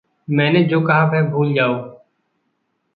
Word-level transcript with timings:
मैंने 0.29 0.63
जो 0.63 0.81
कहा 0.81 1.03
वह 1.05 1.21
भूल 1.21 1.53
जाओ। 1.53 2.01